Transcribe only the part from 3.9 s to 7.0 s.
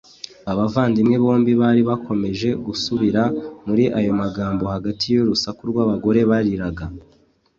ayo magambo hagati y'urusaku rw'abagore bariraga.